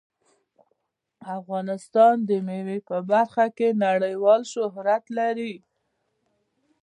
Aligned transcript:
افغانستان 1.37 2.15
د 2.29 2.31
مېوې 2.47 2.79
په 2.89 2.97
برخه 3.11 3.45
کې 3.57 3.67
نړیوال 3.85 4.41
شهرت 4.53 5.03
لري. 5.17 5.55